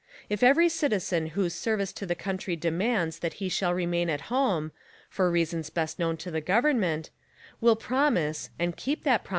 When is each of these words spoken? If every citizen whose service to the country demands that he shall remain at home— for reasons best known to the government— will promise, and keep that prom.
If 0.29 0.41
every 0.41 0.67
citizen 0.67 1.27
whose 1.37 1.53
service 1.53 1.93
to 1.93 2.07
the 2.07 2.15
country 2.15 2.55
demands 2.55 3.19
that 3.19 3.33
he 3.35 3.49
shall 3.49 3.71
remain 3.71 4.09
at 4.09 4.21
home— 4.33 4.71
for 5.11 5.29
reasons 5.29 5.69
best 5.69 5.99
known 5.99 6.17
to 6.25 6.31
the 6.31 6.41
government— 6.41 7.11
will 7.61 7.75
promise, 7.75 8.49
and 8.57 8.75
keep 8.75 9.03
that 9.03 9.23
prom. 9.23 9.29